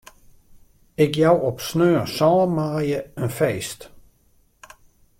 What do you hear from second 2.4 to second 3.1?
maaie